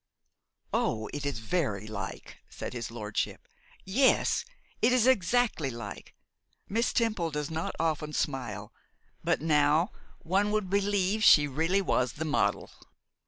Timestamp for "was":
11.83-12.13